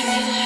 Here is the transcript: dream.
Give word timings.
dream. 0.00 0.41